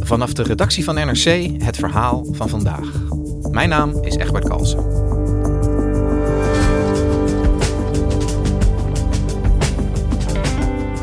[0.00, 2.92] Vanaf de redactie van NRC het verhaal van vandaag.
[3.50, 4.78] Mijn naam is Egbert Kalsen.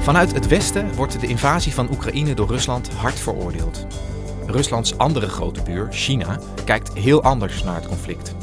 [0.02, 3.88] Vanuit het Westen wordt de invasie van Oekraïne door Rusland hard veroordeeld.
[4.45, 8.36] Ruslands andere grote buur, China, kijkt heel anders naar het conflict.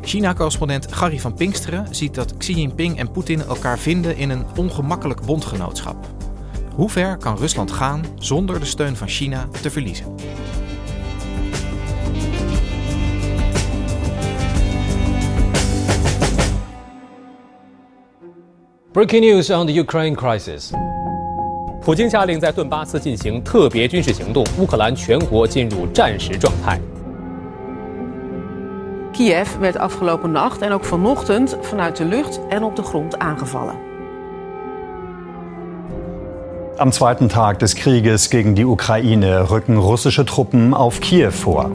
[0.00, 5.20] China-correspondent Gary van Pinksteren ziet dat Xi Jinping en Poetin elkaar vinden in een ongemakkelijk
[5.20, 6.13] bondgenootschap.
[6.75, 10.15] Hoe ver kan Rusland gaan zonder de steun van China te verliezen?
[18.91, 20.71] Breaking news on the Ukraine crisis.
[21.81, 26.79] 普京下令在顿巴斯进行特别军事行动，乌克兰全国进入战时状态。
[29.13, 33.75] Kiev werd afgelopen nacht en ook vanochtend vanuit de lucht en op de grond aangevallen.
[36.76, 41.70] Am zweiten Tag des Krieges gegen die Ukraine rücken russische Truppen auf Kiew vor.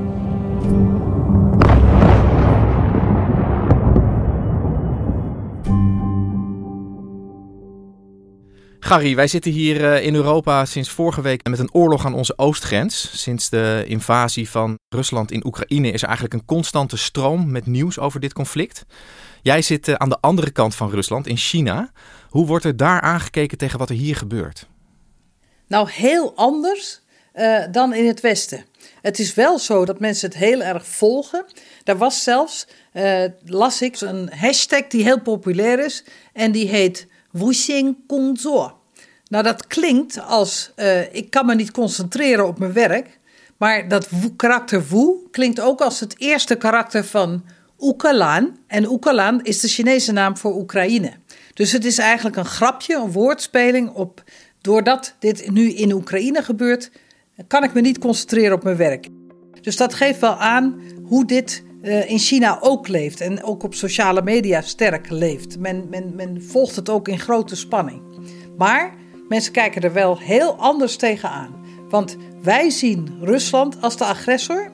[8.80, 12.38] Gary, wij zitten hier eh, in Europa sinds vorige week met een oorlog aan onze
[12.38, 13.22] oostgrens.
[13.22, 18.00] Sinds de invasie van Rusland in Oekraïne is er eigenlijk een constante stroom met nieuws
[18.00, 18.86] over dit conflict.
[19.42, 21.92] Jij zit eh, aan de andere kant van Rusland, in China.
[22.30, 24.68] Hoe wordt er daar aangekeken tegen wat er hier gebeurt?
[25.70, 27.02] Nou, heel anders
[27.36, 28.66] uh, dan in het Westen.
[29.02, 31.46] Het is wel zo dat mensen het heel erg volgen.
[31.84, 36.04] Daar was zelfs, uh, las ik, een hashtag die heel populair is
[36.34, 38.78] en die heet Wuxing Gongzuo.
[39.28, 43.20] Nou, dat klinkt als uh, ik kan me niet concentreren op mijn werk,
[43.58, 47.44] maar dat karakter Wu klinkt ook als het eerste karakter van
[47.80, 48.58] Oekalan.
[48.68, 51.12] En Oekalan is de Chinese naam voor Oekraïne.
[51.54, 54.24] Dus het is eigenlijk een grapje, een woordspeling op
[54.62, 56.92] doordat dit nu in Oekraïne gebeurt,
[57.48, 59.08] kan ik me niet concentreren op mijn werk.
[59.62, 63.74] Dus dat geeft wel aan hoe dit uh, in China ook leeft en ook op
[63.74, 65.60] sociale media sterk leeft.
[65.60, 68.02] Men, men, men volgt het ook in grote spanning.
[68.58, 68.94] Maar
[69.28, 71.56] mensen kijken er wel heel anders tegenaan.
[71.90, 74.72] Want wij zien Rusland als de agressor.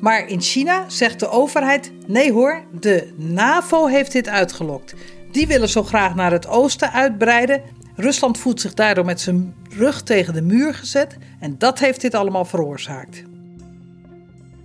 [0.00, 4.94] Maar in China zegt de overheid: nee hoor, de NAVO heeft dit uitgelokt.
[5.30, 7.62] Die willen zo graag naar het oosten uitbreiden.
[7.96, 12.14] Rusland voelt zich daardoor met zijn rug tegen de muur gezet en dat heeft dit
[12.14, 13.24] allemaal veroorzaakt.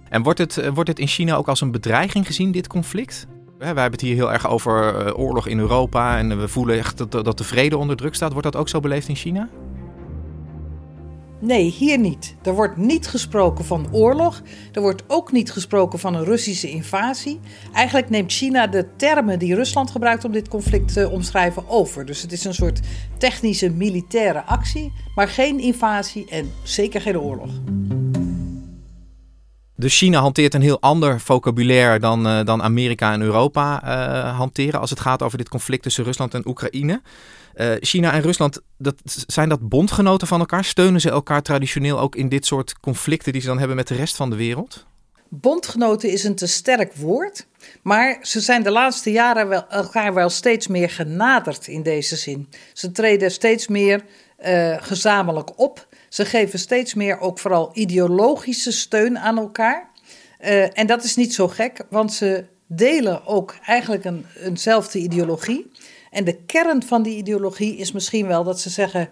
[0.10, 3.28] En wordt het, wordt het in China ook als een bedreiging gezien, dit conflict?
[3.58, 7.12] We hebben het hier heel erg over oorlog in Europa en we voelen echt dat,
[7.12, 8.32] dat de vrede onder druk staat.
[8.32, 9.50] Wordt dat ook zo beleefd in China?
[11.42, 12.36] Nee, hier niet.
[12.44, 14.42] Er wordt niet gesproken van oorlog.
[14.74, 17.40] Er wordt ook niet gesproken van een Russische invasie.
[17.74, 22.06] Eigenlijk neemt China de termen die Rusland gebruikt om dit conflict te omschrijven over.
[22.06, 22.80] Dus het is een soort
[23.18, 27.50] technische militaire actie, maar geen invasie en zeker geen oorlog.
[29.76, 34.80] Dus China hanteert een heel ander vocabulaire dan, uh, dan Amerika en Europa uh, hanteren
[34.80, 37.02] als het gaat over dit conflict tussen Rusland en Oekraïne.
[37.56, 38.96] Uh, China en Rusland, dat,
[39.28, 40.64] zijn dat bondgenoten van elkaar?
[40.64, 43.96] Steunen ze elkaar traditioneel ook in dit soort conflicten die ze dan hebben met de
[43.96, 44.88] rest van de wereld?
[45.30, 47.46] Bondgenoten is een te sterk woord,
[47.82, 52.50] maar ze zijn de laatste jaren wel, elkaar wel steeds meer genaderd in deze zin.
[52.74, 54.04] Ze treden steeds meer
[54.46, 55.88] uh, gezamenlijk op.
[56.10, 59.90] Ze geven steeds meer ook vooral ideologische steun aan elkaar.
[60.42, 65.72] Uh, en dat is niet zo gek, want ze delen ook eigenlijk een, eenzelfde ideologie.
[66.12, 69.10] En de kern van die ideologie is misschien wel dat ze zeggen: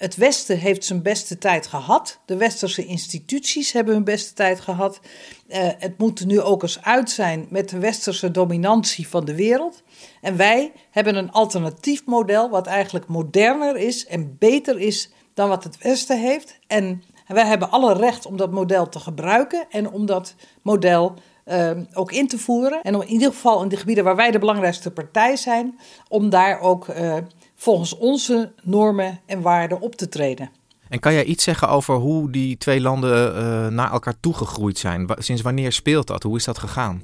[0.00, 2.18] het Westen heeft zijn beste tijd gehad.
[2.24, 5.00] De westerse instituties hebben hun beste tijd gehad.
[5.48, 9.82] Uh, het moet nu ook eens uit zijn met de westerse dominantie van de wereld.
[10.20, 15.64] En wij hebben een alternatief model, wat eigenlijk moderner is en beter is dan wat
[15.64, 16.58] het Westen heeft.
[16.66, 21.14] En wij hebben alle recht om dat model te gebruiken en om dat model
[21.46, 22.82] uh, ook in te voeren.
[22.82, 25.78] En om in ieder geval in de gebieden waar wij de belangrijkste partij zijn,
[26.08, 27.16] om daar ook uh,
[27.54, 30.50] volgens onze normen en waarden op te treden.
[30.88, 35.08] En kan jij iets zeggen over hoe die twee landen uh, naar elkaar toegegroeid zijn?
[35.18, 36.22] Sinds wanneer speelt dat?
[36.22, 37.02] Hoe is dat gegaan?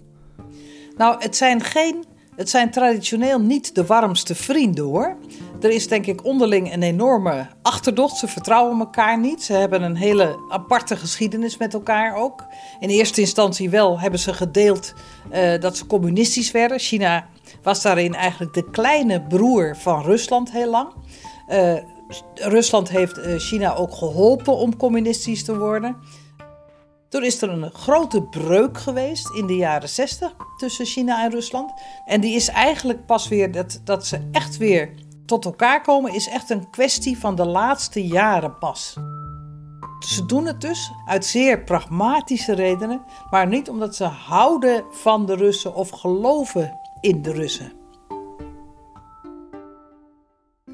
[0.96, 2.04] Nou, het zijn geen
[2.36, 5.16] het zijn traditioneel niet de warmste vrienden hoor.
[5.60, 8.16] Er is denk ik onderling een enorme achterdocht.
[8.16, 9.42] Ze vertrouwen elkaar niet.
[9.42, 12.44] Ze hebben een hele aparte geschiedenis met elkaar ook.
[12.80, 14.92] In eerste instantie wel hebben ze gedeeld
[15.32, 16.78] uh, dat ze communistisch werden.
[16.78, 17.26] China
[17.62, 20.88] was daarin eigenlijk de kleine broer van Rusland heel lang.
[21.48, 21.74] Uh,
[22.34, 25.96] Rusland heeft uh, China ook geholpen om communistisch te worden.
[27.08, 31.72] Toen is er een grote breuk geweest in de jaren 60 tussen China en Rusland.
[32.04, 34.90] En die is eigenlijk pas weer, dat, dat ze echt weer
[35.26, 38.96] tot elkaar komen, is echt een kwestie van de laatste jaren pas.
[39.98, 45.34] Ze doen het dus uit zeer pragmatische redenen, maar niet omdat ze houden van de
[45.34, 47.72] Russen of geloven in de Russen.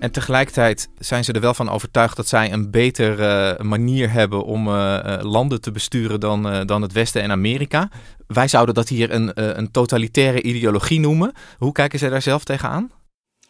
[0.02, 4.44] En tegelijkertijd zijn ze er wel van overtuigd dat zij een betere uh, manier hebben
[4.44, 7.88] om uh, landen te besturen dan, dan het Westen en Amerika.
[8.26, 11.32] Wij zouden dat hier een, een totalitaire ideologie noemen.
[11.58, 12.90] Hoe kijken zij daar zelf tegenaan?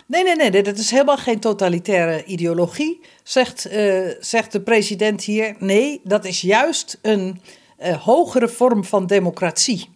[0.06, 3.68] Nee, nee, nee, dat is helemaal geen totalitaire ideologie, zegt,
[4.20, 5.54] zegt de president hier.
[5.58, 7.40] Nee, dat is juist een
[8.00, 9.88] hogere vorm van democratie.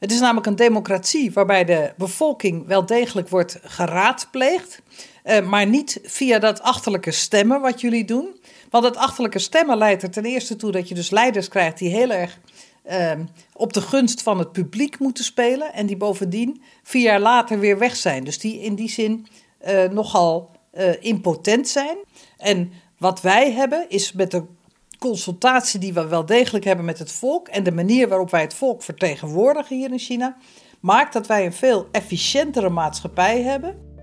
[0.00, 4.82] Het is namelijk een democratie waarbij de bevolking wel degelijk wordt geraadpleegd.
[5.24, 8.40] Uh, maar niet via dat achterlijke stemmen wat jullie doen.
[8.70, 11.90] Want dat achterlijke stemmen leidt er ten eerste toe dat je dus leiders krijgt die
[11.90, 12.38] heel erg
[12.90, 13.12] uh,
[13.52, 15.72] op de gunst van het publiek moeten spelen.
[15.72, 18.24] En die bovendien vier jaar later weer weg zijn.
[18.24, 19.26] Dus die in die zin
[19.66, 20.50] uh, nogal
[21.00, 21.96] impotent zijn.
[22.36, 24.44] En wat wij hebben is met de
[24.98, 28.54] consultatie die we wel degelijk hebben met het volk en de manier waarop wij het
[28.54, 30.36] volk vertegenwoordigen hier in China,
[30.80, 33.93] maakt dat wij een veel efficiëntere maatschappij hebben.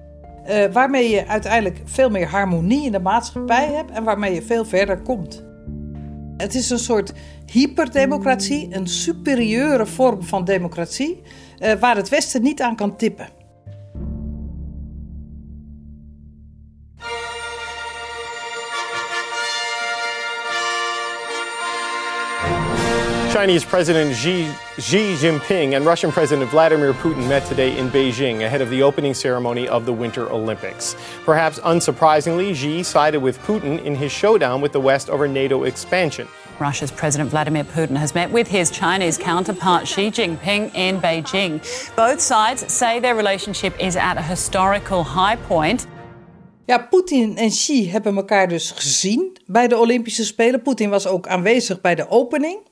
[0.50, 4.66] Uh, waarmee je uiteindelijk veel meer harmonie in de maatschappij hebt en waarmee je veel
[4.66, 5.44] verder komt.
[6.38, 7.14] Het is een soort
[7.46, 11.22] hyperdemocratie, een superieure vorm van democratie,
[11.60, 13.41] uh, waar het Westen niet aan kan tippen.
[23.42, 28.62] Chinese President Xi, Xi, Jinping and Russian President Vladimir Putin met today in Beijing ahead
[28.62, 30.96] of the opening ceremony of the Winter Olympics.
[31.26, 36.28] Perhaps unsurprisingly, Xi sided with Putin in his showdown with the West over NATO expansion.
[36.60, 41.60] Russia's President Vladimir Putin has met with his Chinese counterpart Xi Jinping in Beijing.
[41.96, 45.88] Both sides say their relationship is at a historical high point.
[46.68, 50.62] Ja, Poetin en Xi hebben elkaar dus gezien bij de Olympische Spelen.
[50.62, 52.70] Poetin was ook aanwezig bij de opening.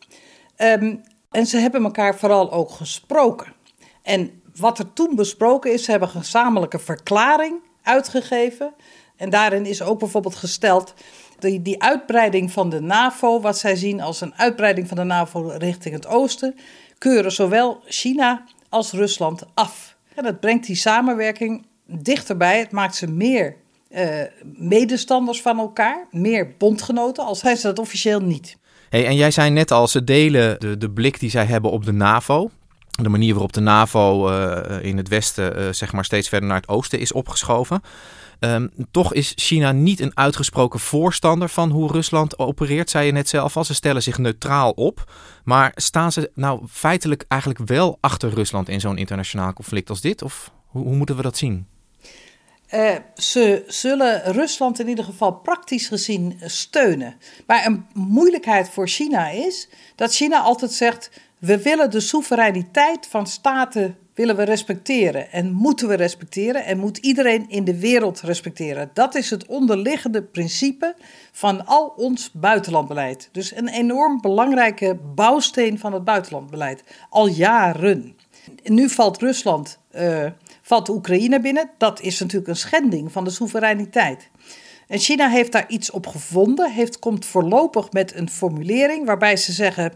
[0.62, 1.02] Um,
[1.32, 3.54] en ze hebben elkaar vooral ook gesproken.
[4.02, 8.74] En wat er toen besproken is, ze hebben een gezamenlijke verklaring uitgegeven.
[9.16, 10.94] En daarin is ook bijvoorbeeld gesteld
[11.40, 15.54] die, die uitbreiding van de NAVO, wat zij zien als een uitbreiding van de NAVO
[15.58, 16.56] richting het oosten,
[16.98, 19.96] keuren zowel China als Rusland af.
[20.16, 22.60] En dat brengt die samenwerking dichterbij.
[22.60, 23.56] Het maakt ze meer
[23.90, 28.58] uh, medestanders van elkaar, meer bondgenoten, al zijn ze dat officieel niet.
[28.90, 31.92] En jij zei net al, ze delen de, de blik die zij hebben op de
[31.92, 32.50] NAVO.
[33.02, 36.60] De manier waarop de NAVO uh, in het westen uh, zeg maar steeds verder naar
[36.60, 37.82] het oosten is opgeschoven.
[38.40, 43.30] Um, toch is China niet een uitgesproken voorstander van hoe Rusland opereert, zei je net
[43.30, 43.64] zelf al.
[43.64, 45.12] Ze stellen zich neutraal op.
[45.44, 50.22] Maar staan ze nou feitelijk eigenlijk wel achter Rusland in zo'n internationaal conflict als dit?
[50.22, 51.68] Of hoe, hoe moeten we dat zien?
[52.74, 57.16] Uh, ze zullen Rusland in ieder geval praktisch gezien steunen.
[57.48, 61.10] Maar een moeilijkheid voor China is dat China altijd zegt:
[61.40, 66.98] we willen de soevereiniteit van staten willen we respecteren en moeten we respecteren en moet
[66.98, 68.90] iedereen in de wereld respecteren.
[68.94, 70.96] Dat is het onderliggende principe
[71.32, 73.30] van al ons buitenlandbeleid.
[73.32, 78.16] Dus een enorm belangrijke bouwsteen van het buitenlandbeleid al jaren.
[78.64, 80.26] Nu valt Rusland uh,
[80.70, 81.70] valt Oekraïne binnen.
[81.78, 84.30] Dat is natuurlijk een schending van de soevereiniteit.
[84.88, 89.52] En China heeft daar iets op gevonden, heeft, komt voorlopig met een formulering waarbij ze
[89.52, 89.94] zeggen: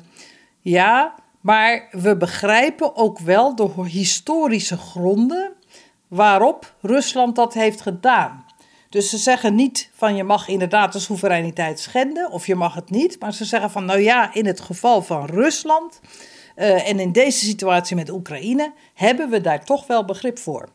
[0.61, 5.51] ja, maar we begrijpen ook wel de historische gronden
[6.07, 8.45] waarop Rusland dat heeft gedaan.
[8.89, 12.89] Dus ze zeggen niet van je mag inderdaad de soevereiniteit schenden of je mag het
[12.89, 13.19] niet.
[13.19, 15.99] Maar ze zeggen van nou ja, in het geval van Rusland
[16.55, 20.69] uh, en in deze situatie met Oekraïne hebben we daar toch wel begrip voor.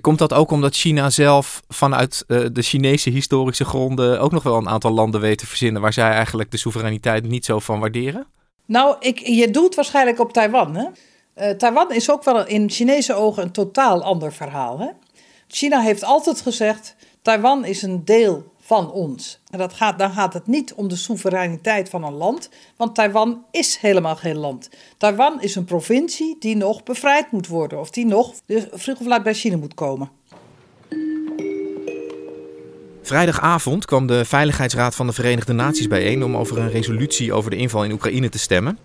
[0.00, 4.56] Komt dat ook omdat China zelf vanuit uh, de Chinese historische gronden ook nog wel
[4.56, 8.26] een aantal landen weet te verzinnen waar zij eigenlijk de soevereiniteit niet zo van waarderen?
[8.66, 10.76] Nou, ik, je doelt waarschijnlijk op Taiwan.
[10.76, 10.86] Hè?
[11.36, 14.78] Uh, Taiwan is ook wel in Chinese ogen een totaal ander verhaal.
[14.78, 14.88] Hè?
[15.46, 19.40] China heeft altijd gezegd: Taiwan is een deel van ons.
[19.50, 23.44] En dat gaat, dan gaat het niet om de soevereiniteit van een land, want Taiwan
[23.50, 24.70] is helemaal geen land.
[24.96, 29.06] Taiwan is een provincie die nog bevrijd moet worden, of die nog dus vroeg of
[29.06, 30.10] laat bij China moet komen.
[33.02, 37.56] Vrijdagavond kwam de Veiligheidsraad van de Verenigde Naties bijeen om over een resolutie over de
[37.56, 38.78] inval in Oekraïne te stemmen.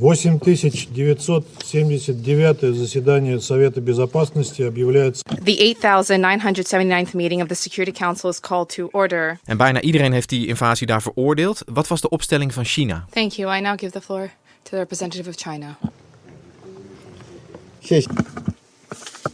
[0.00, 5.22] 8979 заседание Совета Безопасности объявляется...
[5.44, 9.38] The 8979th meeting of the Security Council is called to order.
[9.44, 11.62] En bijna iedereen heeft die invasie daar veroordeeld.
[11.66, 13.06] Wat was de opstelling van China?
[13.10, 13.56] Thank you.
[13.56, 14.30] I now give the floor
[14.62, 15.76] to the representative of China.
[17.80, 18.08] 谢谢。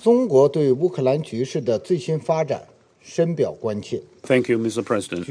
[0.02, 2.62] 中国对乌克兰局势的最新发展
[4.21, 4.83] Thank you, Mr.
[4.83, 5.25] President.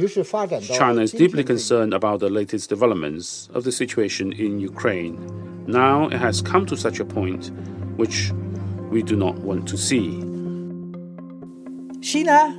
[0.64, 5.16] China is deeply concerned about the latest developments of the situation in Ukraine.
[5.66, 7.50] Now it has come to such a point
[7.96, 8.32] which
[8.90, 10.18] we do not want to see.
[12.00, 12.54] China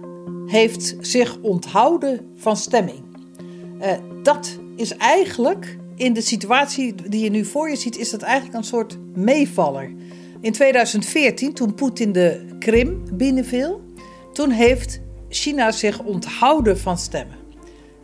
[0.45, 3.03] heeft zich onthouden van stemming.
[3.81, 3.91] Uh,
[4.23, 8.57] dat is eigenlijk in de situatie die je nu voor je ziet, is dat eigenlijk
[8.57, 9.91] een soort meevaller.
[10.41, 13.81] In 2014, toen Poetin de Krim binnenviel,
[14.39, 17.37] toen heeft China zich onthouden van stemmen.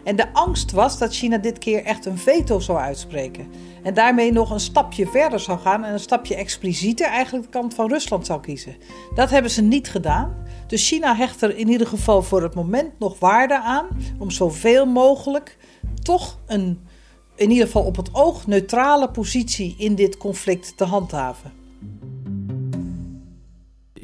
[0.04, 3.48] En de angst was dat China dit keer echt een veto zou uitspreken.
[3.84, 7.74] En daarmee nog een stapje verder zou gaan en een stapje explicieter eigenlijk de kant
[7.74, 8.75] van Rusland zou kiezen.
[9.13, 10.36] Dat hebben ze niet gedaan.
[10.68, 13.88] Dus China hecht er in ieder geval voor het moment nog waarde aan
[14.20, 15.58] om zoveel mogelijk
[16.04, 16.88] toch een,
[17.36, 21.64] in ieder geval op het oog, neutrale positie in dit conflict te handhaven.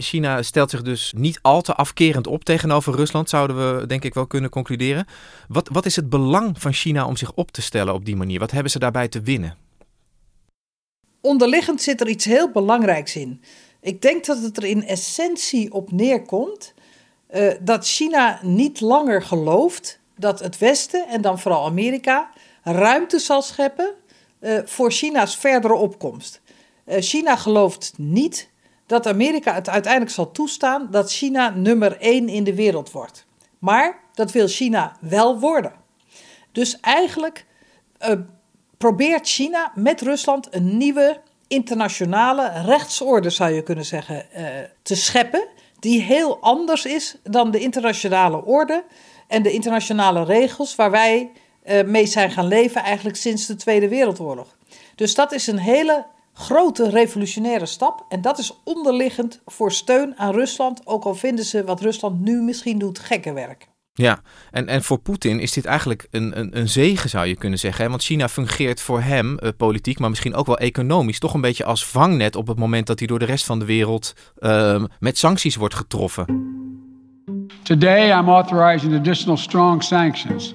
[0.02, 4.14] China stelt zich dus niet al te afkerend op tegenover Rusland, zouden we denk ik
[4.14, 5.06] wel kunnen concluderen.
[5.48, 8.40] Wat, wat is het belang van China om zich op te stellen op die manier?
[8.40, 9.58] Wat hebben ze daarbij te winnen?
[11.22, 13.42] Onderliggend zit er iets heel belangrijks in.
[13.82, 16.74] Ik denk dat het er in essentie op neerkomt
[17.34, 22.30] uh, dat China niet langer gelooft dat het Westen en dan vooral Amerika
[22.64, 23.94] ruimte zal scheppen
[24.40, 26.42] uh, voor China's verdere opkomst.
[26.86, 28.50] Uh, China gelooft niet
[28.92, 33.26] dat Amerika het uiteindelijk zal toestaan dat China nummer één in de wereld wordt.
[33.60, 35.72] Maar dat wil China wel worden.
[36.52, 37.46] Dus eigenlijk
[38.02, 38.12] uh,
[38.78, 44.46] probeert China met Rusland een nieuwe internationale rechtsorde, zou je kunnen zeggen, uh,
[44.82, 45.48] te scheppen.
[45.80, 48.84] Die heel anders is dan de internationale orde
[49.28, 51.32] en de internationale regels waar wij
[51.66, 54.56] uh, mee zijn gaan leven eigenlijk sinds de Tweede Wereldoorlog.
[54.96, 56.06] Dus dat is een hele
[56.42, 58.06] grote revolutionaire stap.
[58.10, 62.42] En dat is onderliggend voor steun aan Rusland, ook al vinden ze wat Rusland nu
[62.42, 63.70] misschien doet gekke werk.
[63.94, 64.22] Ja,
[64.52, 67.90] en, en voor Poetin is dit eigenlijk een, een, een zegen, zou je kunnen zeggen.
[67.90, 71.66] Want China fungeert voor hem, uh, politiek, maar misschien ook wel economisch, toch een beetje
[71.66, 75.18] als vangnet op het moment dat hij door de rest van de wereld uh, met
[75.18, 76.26] sancties wordt getroffen.
[77.64, 80.54] Today I'm authorizing additional strong sanctions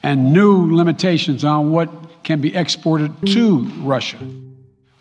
[0.00, 1.88] and new limitations on what
[2.22, 4.18] can be exported to Russia.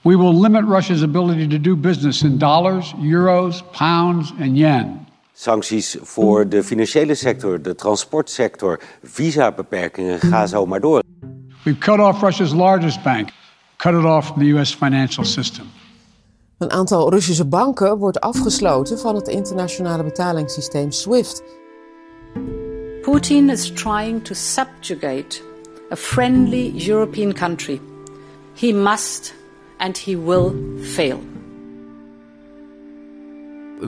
[0.04, 5.08] We will limit Russia's ability to do business in dollars, euros, pounds en yen.
[5.34, 11.04] Sancties voor de financiële sector, de transportsector, visabeperkingen, ga zo maar door.
[11.64, 13.30] We've cut off Russia's largest bank,
[13.78, 15.66] cut it off from the US financial system.
[16.58, 21.44] Een aantal Russische banken wordt afgesloten van het internationale betalingssysteem SWIFT.
[23.02, 25.42] Putin is trying to subjugate
[25.92, 27.82] a friendly European country.
[28.60, 29.34] He must
[29.84, 31.22] and he will fail.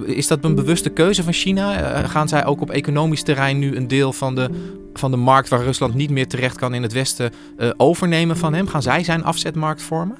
[0.06, 1.80] Is dat een bewuste keuze van China?
[1.80, 4.50] Uh, gaan zij ook op economisch terrein nu een deel van de,
[4.94, 8.54] van de markt waar Rusland niet meer terecht kan in het Westen uh, overnemen van
[8.54, 8.68] hem?
[8.68, 10.18] Gaan zij zijn afzetmarkt vormen?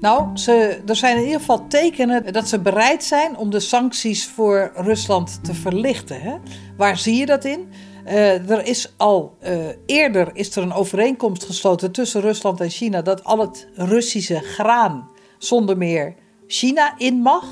[0.00, 4.26] Nou, ze, er zijn in ieder geval tekenen dat ze bereid zijn om de sancties
[4.26, 6.20] voor Rusland te verlichten.
[6.20, 6.34] Hè?
[6.76, 7.68] Waar zie je dat in?
[8.06, 9.50] Uh, er is al uh,
[9.86, 15.08] eerder is er een overeenkomst gesloten tussen Rusland en China dat al het Russische graan
[15.38, 16.14] zonder meer
[16.46, 17.44] China in mag.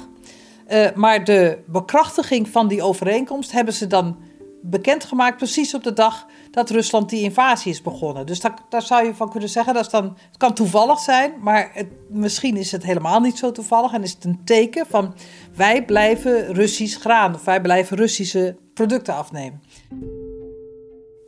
[0.68, 4.16] Uh, maar de bekrachtiging van die overeenkomst hebben ze dan
[4.62, 8.26] bekendgemaakt precies op de dag dat Rusland die invasie is begonnen.
[8.26, 11.32] Dus daar, daar zou je van kunnen zeggen, dat is dan, het kan toevallig zijn,
[11.40, 15.14] maar het, misschien is het helemaal niet zo toevallig en is het een teken van
[15.54, 19.62] wij blijven Russisch graan of wij blijven Russische producten afnemen.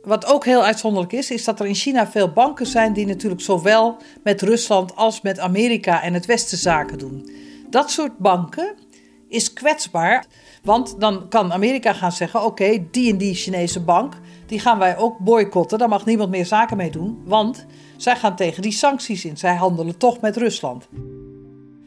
[0.05, 3.41] Wat ook heel uitzonderlijk is, is dat er in China veel banken zijn die natuurlijk
[3.41, 7.29] zowel met Rusland als met Amerika en het Westen zaken doen.
[7.69, 8.75] Dat soort banken
[9.27, 10.25] is kwetsbaar,
[10.63, 14.13] want dan kan Amerika gaan zeggen: oké, die en die Chinese bank,
[14.45, 15.77] die gaan wij ook boycotten.
[15.77, 17.65] Daar mag niemand meer zaken mee doen, want
[17.97, 19.37] zij gaan tegen die sancties in.
[19.37, 20.87] Zij handelen toch met Rusland.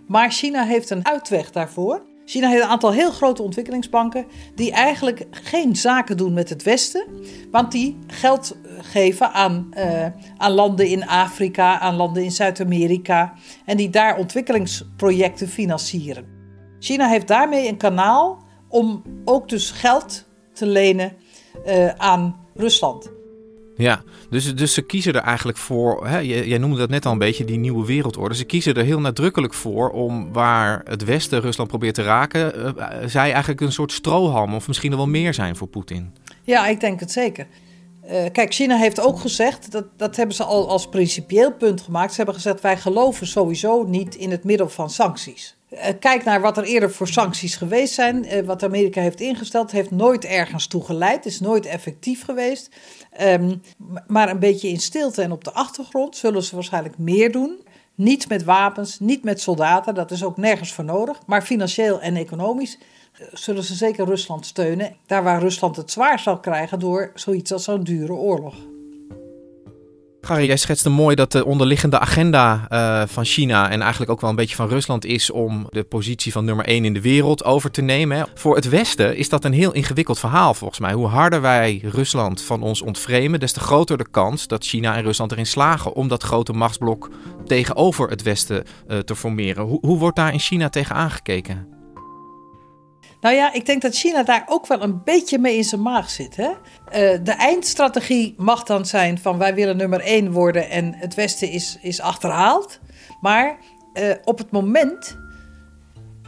[0.07, 2.08] Maar China heeft een uitweg daarvoor.
[2.29, 7.07] China heeft een aantal heel grote ontwikkelingsbanken die eigenlijk geen zaken doen met het Westen,
[7.51, 10.07] want die geld geven aan, uh,
[10.37, 16.27] aan landen in Afrika, aan landen in Zuid-Amerika en die daar ontwikkelingsprojecten financieren.
[16.79, 21.13] China heeft daarmee een kanaal om ook dus geld te lenen
[21.67, 23.18] uh, aan Rusland.
[23.79, 27.19] Ja, dus, dus ze kiezen er eigenlijk voor, hè, jij noemde dat net al een
[27.19, 28.35] beetje, die nieuwe wereldorde.
[28.35, 32.87] Ze kiezen er heel nadrukkelijk voor om waar het Westen Rusland probeert te raken, uh,
[33.07, 36.13] zij eigenlijk een soort strohalm of misschien nog wel meer zijn voor Poetin.
[36.43, 37.47] Ja, ik denk het zeker.
[38.05, 42.11] Uh, kijk, China heeft ook gezegd, dat, dat hebben ze al als principieel punt gemaakt.
[42.11, 45.57] Ze hebben gezegd, wij geloven sowieso niet in het middel van sancties.
[45.71, 48.25] Uh, kijk naar wat er eerder voor sancties geweest zijn.
[48.25, 51.27] Uh, wat Amerika heeft ingesteld, heeft nooit ergens toe geleid.
[51.27, 52.71] is nooit effectief geweest.
[53.21, 53.63] Um,
[54.07, 57.61] maar een beetje in stilte en op de achtergrond zullen ze waarschijnlijk meer doen.
[57.95, 61.19] Niet met wapens, niet met soldaten, dat is ook nergens voor nodig.
[61.27, 62.79] Maar financieel en economisch
[63.33, 64.97] zullen ze zeker Rusland steunen.
[65.07, 68.55] Daar waar Rusland het zwaar zal krijgen door zoiets als zo'n dure oorlog.
[70.29, 74.31] Gary, jij schetste mooi dat de onderliggende agenda uh, van China en eigenlijk ook wel
[74.31, 77.71] een beetje van Rusland is om de positie van nummer 1 in de wereld over
[77.71, 78.27] te nemen.
[78.35, 80.93] Voor het Westen is dat een heel ingewikkeld verhaal volgens mij.
[80.93, 85.03] Hoe harder wij Rusland van ons ontvremen, des te groter de kans dat China en
[85.03, 87.11] Rusland erin slagen om dat grote machtsblok
[87.47, 89.65] tegenover het Westen uh, te formeren.
[89.65, 91.78] Hoe, hoe wordt daar in China tegen aangekeken?
[93.21, 96.11] Nou ja, ik denk dat China daar ook wel een beetje mee in zijn maag
[96.11, 96.37] zit.
[96.37, 96.49] Hè?
[96.49, 96.55] Uh,
[97.25, 101.79] de eindstrategie mag dan zijn van wij willen nummer één worden en het Westen is,
[101.81, 102.81] is achterhaald.
[103.21, 103.59] Maar
[103.95, 105.17] uh, op het moment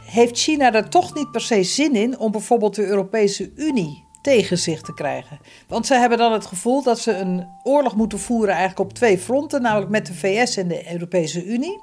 [0.01, 4.57] heeft China er toch niet per se zin in om bijvoorbeeld de Europese Unie tegen
[4.57, 5.39] zich te krijgen.
[5.67, 9.17] Want ze hebben dan het gevoel dat ze een oorlog moeten voeren eigenlijk op twee
[9.17, 11.81] fronten, namelijk met de VS en de Europese Unie.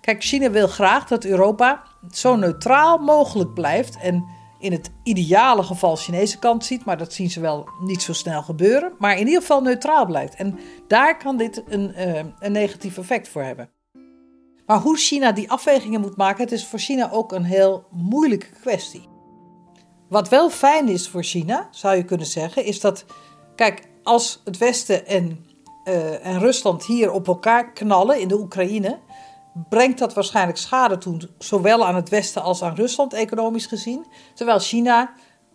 [0.00, 5.96] Kijk, China wil graag dat Europa zo neutraal mogelijk blijft en in het ideale geval
[5.96, 8.92] Chinese kant ziet, maar dat zien ze wel niet zo snel gebeuren.
[8.98, 10.34] Maar in ieder geval neutraal blijft.
[10.34, 13.70] En daar kan dit een, uh, een negatief effect voor hebben.
[14.66, 18.50] Maar hoe China die afwegingen moet maken, het is voor China ook een heel moeilijke
[18.60, 19.08] kwestie.
[20.08, 23.04] Wat wel fijn is voor China, zou je kunnen zeggen, is dat,
[23.54, 25.46] kijk, als het Westen en,
[25.84, 28.98] uh, en Rusland hier op elkaar knallen in de Oekraïne,
[29.68, 34.06] brengt dat waarschijnlijk schade toe, zowel aan het Westen als aan Rusland, economisch gezien.
[34.34, 35.12] Terwijl China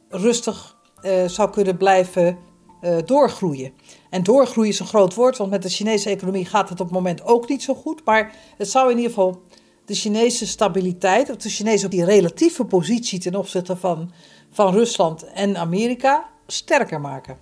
[0.09, 2.37] rustig uh, zou kunnen blijven
[2.81, 3.73] uh, doorgroeien.
[4.09, 6.95] En doorgroeien is een groot woord, want met de Chinese economie gaat het op het
[6.95, 8.05] moment ook niet zo goed.
[8.05, 9.41] Maar het zou in ieder geval
[9.85, 14.11] de Chinese stabiliteit, of de Chinese die relatieve positie ten opzichte van,
[14.51, 17.37] van Rusland en Amerika, sterker maken.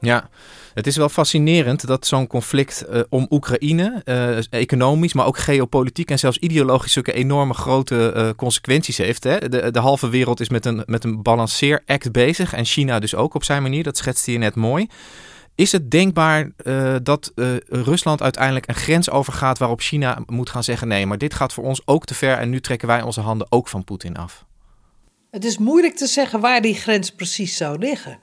[0.00, 0.28] Ja,
[0.74, 6.10] het is wel fascinerend dat zo'n conflict uh, om Oekraïne, uh, economisch, maar ook geopolitiek
[6.10, 9.24] en zelfs ideologisch, zulke enorme grote uh, consequenties heeft.
[9.24, 9.48] Hè?
[9.48, 13.34] De, de halve wereld is met een, met een balanceeract bezig en China dus ook
[13.34, 13.82] op zijn manier.
[13.82, 14.86] Dat schetste je net mooi.
[15.54, 16.50] Is het denkbaar
[17.02, 17.32] dat
[17.68, 21.64] Rusland uiteindelijk een grens overgaat waarop China moet gaan zeggen: nee, maar dit gaat voor
[21.64, 24.44] ons ook te ver en nu trekken wij onze handen ook van Poetin af?
[25.30, 28.18] Het is moeilijk te zeggen waar die grens precies zou liggen.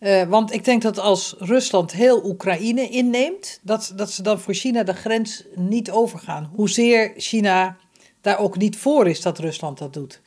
[0.00, 4.54] Uh, want ik denk dat als Rusland heel Oekraïne inneemt, dat, dat ze dan voor
[4.54, 6.50] China de grens niet overgaan.
[6.54, 7.76] Hoezeer China
[8.20, 10.20] daar ook niet voor is dat Rusland dat doet.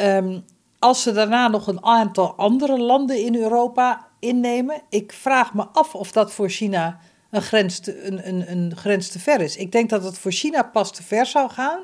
[0.00, 0.44] Um,
[0.78, 5.94] als ze daarna nog een aantal andere landen in Europa innemen, ik vraag me af
[5.94, 7.00] of dat voor China
[7.30, 9.56] een grens een, een, een grens te ver is.
[9.56, 11.80] Ik denk dat het voor China pas te ver zou gaan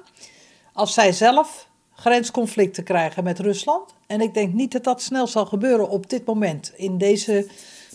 [0.73, 3.95] als zij zelf grensconflicten krijgen met Rusland.
[4.07, 7.47] En ik denk niet dat dat snel zal gebeuren op dit moment, in deze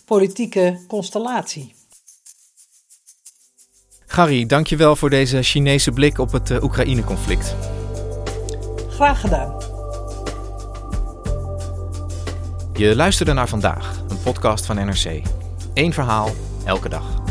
[0.06, 1.74] politieke constellatie.
[4.06, 7.56] Gary, dankjewel voor deze Chinese blik op het uh, Oekraïne-conflict.
[8.90, 9.58] Graag gedaan.
[12.74, 15.22] Je luisterde naar vandaag, een podcast van NRC.
[15.74, 16.30] Eén verhaal,
[16.66, 17.22] elke dag.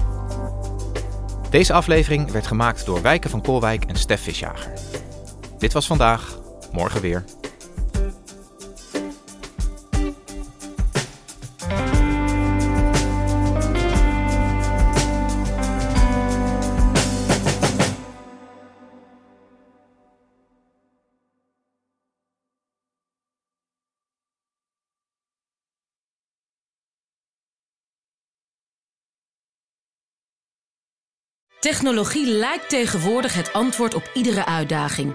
[1.50, 4.72] Deze aflevering werd gemaakt door Wijken van Koolwijk en Stef Visjager.
[5.58, 6.38] Dit was vandaag,
[6.72, 7.24] morgen weer.
[31.60, 35.14] Technologie lijkt tegenwoordig het antwoord op iedere uitdaging.